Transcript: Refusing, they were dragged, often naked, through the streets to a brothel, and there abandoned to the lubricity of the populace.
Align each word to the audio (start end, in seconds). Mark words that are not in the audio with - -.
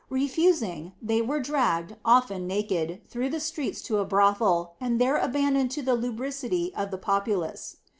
Refusing, 0.09 0.93
they 0.99 1.21
were 1.21 1.39
dragged, 1.39 1.95
often 2.03 2.47
naked, 2.47 3.03
through 3.07 3.29
the 3.29 3.39
streets 3.39 3.83
to 3.83 3.99
a 3.99 4.03
brothel, 4.03 4.73
and 4.81 4.99
there 4.99 5.17
abandoned 5.19 5.69
to 5.69 5.83
the 5.83 5.93
lubricity 5.93 6.73
of 6.75 6.89
the 6.89 6.97
populace. 6.97 7.77